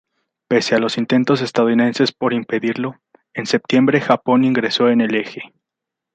Pese 0.47 0.73
a 0.73 0.79
los 0.79 0.97
intentos 0.97 1.41
estadounidenses 1.41 2.11
por 2.11 2.33
impedirlo, 2.33 2.95
en 3.35 3.45
septiembre 3.45 4.01
Japón 4.01 4.43
ingresó 4.43 4.89
en 4.89 4.99
el 5.01 5.13
Eje. 5.13 5.53